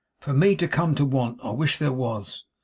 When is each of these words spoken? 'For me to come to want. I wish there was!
'For 0.19 0.33
me 0.33 0.55
to 0.55 0.67
come 0.67 0.95
to 0.95 1.05
want. 1.05 1.37
I 1.43 1.51
wish 1.51 1.77
there 1.77 1.91
was! 1.93 2.45